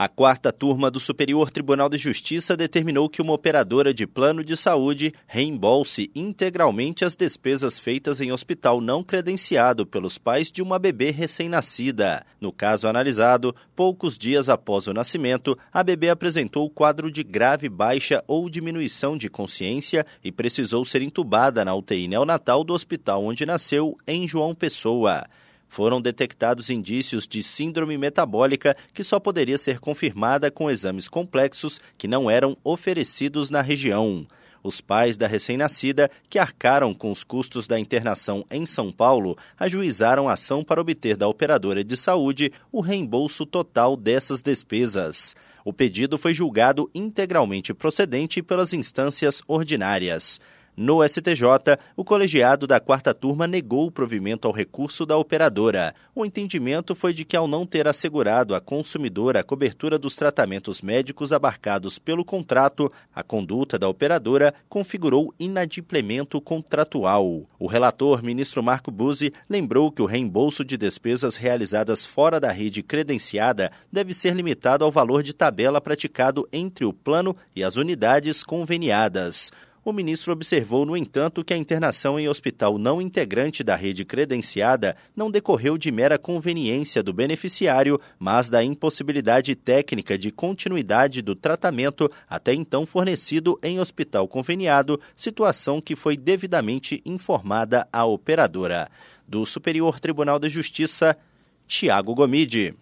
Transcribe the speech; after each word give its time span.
A 0.00 0.08
quarta 0.08 0.50
turma 0.50 0.90
do 0.90 0.98
Superior 0.98 1.50
Tribunal 1.50 1.90
de 1.90 1.98
Justiça 1.98 2.56
determinou 2.56 3.06
que 3.06 3.20
uma 3.20 3.34
operadora 3.34 3.92
de 3.92 4.06
plano 4.06 4.42
de 4.42 4.56
saúde 4.56 5.12
reembolse 5.26 6.10
integralmente 6.14 7.04
as 7.04 7.14
despesas 7.14 7.78
feitas 7.78 8.18
em 8.18 8.32
hospital 8.32 8.80
não 8.80 9.02
credenciado 9.02 9.84
pelos 9.84 10.16
pais 10.16 10.50
de 10.50 10.62
uma 10.62 10.78
bebê 10.78 11.10
recém-nascida. 11.10 12.24
No 12.40 12.50
caso 12.50 12.88
analisado, 12.88 13.54
poucos 13.76 14.16
dias 14.16 14.48
após 14.48 14.86
o 14.86 14.94
nascimento, 14.94 15.54
a 15.70 15.82
bebê 15.82 16.08
apresentou 16.08 16.70
quadro 16.70 17.10
de 17.10 17.22
grave 17.22 17.68
baixa 17.68 18.24
ou 18.26 18.48
diminuição 18.48 19.18
de 19.18 19.28
consciência 19.28 20.06
e 20.24 20.32
precisou 20.32 20.82
ser 20.82 21.02
entubada 21.02 21.62
na 21.62 21.74
UTI 21.74 22.08
neonatal 22.08 22.64
do 22.64 22.72
hospital 22.72 23.22
onde 23.22 23.44
nasceu, 23.44 23.98
em 24.08 24.26
João 24.26 24.54
Pessoa 24.54 25.26
foram 25.70 26.02
detectados 26.02 26.68
indícios 26.68 27.26
de 27.26 27.42
síndrome 27.42 27.96
metabólica 27.96 28.76
que 28.92 29.04
só 29.04 29.20
poderia 29.20 29.56
ser 29.56 29.78
confirmada 29.78 30.50
com 30.50 30.68
exames 30.68 31.08
complexos 31.08 31.80
que 31.96 32.08
não 32.08 32.28
eram 32.28 32.56
oferecidos 32.64 33.48
na 33.48 33.62
região. 33.62 34.26
Os 34.62 34.80
pais 34.80 35.16
da 35.16 35.26
recém-nascida, 35.26 36.10
que 36.28 36.38
arcaram 36.38 36.92
com 36.92 37.10
os 37.10 37.24
custos 37.24 37.66
da 37.66 37.78
internação 37.78 38.44
em 38.50 38.66
São 38.66 38.92
Paulo, 38.92 39.38
ajuizaram 39.58 40.28
a 40.28 40.34
ação 40.34 40.62
para 40.62 40.80
obter 40.80 41.16
da 41.16 41.26
operadora 41.26 41.82
de 41.82 41.96
saúde 41.96 42.52
o 42.70 42.80
reembolso 42.80 43.46
total 43.46 43.96
dessas 43.96 44.42
despesas. 44.42 45.34
O 45.64 45.72
pedido 45.72 46.18
foi 46.18 46.34
julgado 46.34 46.90
integralmente 46.94 47.72
procedente 47.72 48.42
pelas 48.42 48.72
instâncias 48.72 49.40
ordinárias. 49.46 50.40
No 50.82 51.06
STJ, 51.06 51.76
o 51.94 52.02
colegiado 52.02 52.66
da 52.66 52.80
quarta 52.80 53.12
turma 53.12 53.46
negou 53.46 53.86
o 53.86 53.90
provimento 53.90 54.48
ao 54.48 54.54
recurso 54.54 55.04
da 55.04 55.14
operadora. 55.14 55.94
O 56.14 56.24
entendimento 56.24 56.94
foi 56.94 57.12
de 57.12 57.22
que, 57.22 57.36
ao 57.36 57.46
não 57.46 57.66
ter 57.66 57.86
assegurado 57.86 58.54
à 58.54 58.62
consumidora 58.62 59.40
a 59.40 59.44
cobertura 59.44 59.98
dos 59.98 60.16
tratamentos 60.16 60.80
médicos 60.80 61.34
abarcados 61.34 61.98
pelo 61.98 62.24
contrato, 62.24 62.90
a 63.14 63.22
conduta 63.22 63.78
da 63.78 63.90
operadora 63.90 64.54
configurou 64.70 65.34
inadimplemento 65.38 66.40
contratual. 66.40 67.42
O 67.58 67.66
relator, 67.66 68.22
ministro 68.22 68.62
Marco 68.62 68.90
Buzzi, 68.90 69.34
lembrou 69.50 69.92
que 69.92 70.00
o 70.00 70.06
reembolso 70.06 70.64
de 70.64 70.78
despesas 70.78 71.36
realizadas 71.36 72.06
fora 72.06 72.40
da 72.40 72.50
rede 72.50 72.82
credenciada 72.82 73.70
deve 73.92 74.14
ser 74.14 74.34
limitado 74.34 74.82
ao 74.82 74.90
valor 74.90 75.22
de 75.22 75.34
tabela 75.34 75.78
praticado 75.78 76.48
entre 76.50 76.86
o 76.86 76.92
plano 76.94 77.36
e 77.54 77.62
as 77.62 77.76
unidades 77.76 78.42
conveniadas. 78.42 79.50
O 79.82 79.94
ministro 79.94 80.30
observou, 80.30 80.84
no 80.84 80.94
entanto, 80.94 81.42
que 81.42 81.54
a 81.54 81.56
internação 81.56 82.20
em 82.20 82.28
hospital 82.28 82.76
não 82.76 83.00
integrante 83.00 83.64
da 83.64 83.74
rede 83.74 84.04
credenciada 84.04 84.94
não 85.16 85.30
decorreu 85.30 85.78
de 85.78 85.90
mera 85.90 86.18
conveniência 86.18 87.02
do 87.02 87.14
beneficiário, 87.14 87.98
mas 88.18 88.50
da 88.50 88.62
impossibilidade 88.62 89.54
técnica 89.54 90.18
de 90.18 90.30
continuidade 90.30 91.22
do 91.22 91.34
tratamento 91.34 92.10
até 92.28 92.52
então 92.52 92.84
fornecido 92.84 93.58
em 93.62 93.80
hospital 93.80 94.28
conveniado, 94.28 95.00
situação 95.16 95.80
que 95.80 95.96
foi 95.96 96.14
devidamente 96.14 97.00
informada 97.06 97.88
à 97.90 98.04
operadora. 98.04 98.86
Do 99.26 99.46
Superior 99.46 99.98
Tribunal 99.98 100.38
de 100.38 100.50
Justiça, 100.50 101.16
Tiago 101.66 102.14
Gomide. 102.14 102.74